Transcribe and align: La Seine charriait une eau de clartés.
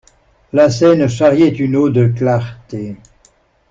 La 0.51 0.71
Seine 0.71 1.07
charriait 1.07 1.49
une 1.55 1.75
eau 1.75 1.91
de 1.91 2.07
clartés. 2.07 2.97